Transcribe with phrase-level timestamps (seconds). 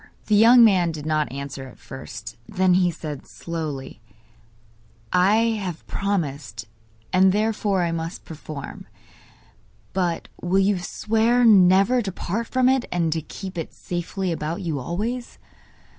[0.25, 4.01] The young man did not answer at first; then he said, slowly:
[5.13, 6.65] 'I have promised,
[7.13, 8.87] and therefore I must perform.
[9.93, 14.63] But will you swear never to part from it, and to keep it safely about
[14.63, 15.37] you always?